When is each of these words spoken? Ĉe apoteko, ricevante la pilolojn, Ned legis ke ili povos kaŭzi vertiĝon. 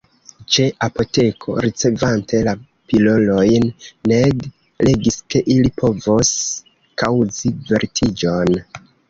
Ĉe 0.53 0.63
apoteko, 0.85 1.57
ricevante 1.65 2.39
la 2.47 2.53
pilolojn, 2.93 3.67
Ned 4.13 4.47
legis 4.89 5.21
ke 5.35 5.43
ili 5.59 5.73
povos 5.83 6.33
kaŭzi 7.05 7.55
vertiĝon. 7.71 8.59